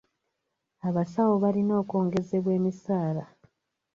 [0.87, 3.23] Abasawo balina okwongezebwa emisaala.